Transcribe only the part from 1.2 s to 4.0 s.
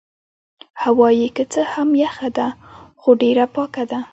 که څه هم یخه ده خو ډېره پاکه ده.